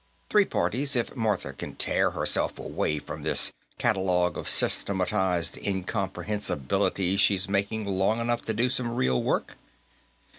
[0.31, 7.47] Three parties, if Martha can tear herself away from this catalogue of systematized incomprehensibilities she's
[7.47, 9.57] making long enough to do some real work."